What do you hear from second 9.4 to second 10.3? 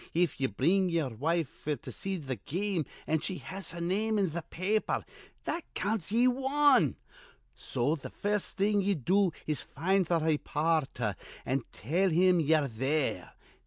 is to find th'